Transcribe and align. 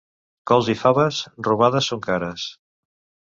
Cols 0.51 0.69
i 0.73 0.75
faves, 0.79 1.19
robades, 1.49 1.89
són 1.93 2.03
cares. 2.09 2.47